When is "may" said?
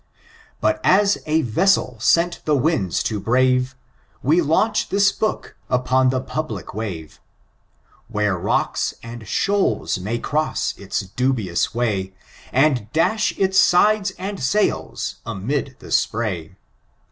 9.99-10.17